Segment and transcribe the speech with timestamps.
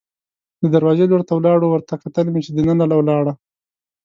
[0.61, 3.33] د دروازې لور ته ولاړو، ورته کتل مې چې دننه ولاړه.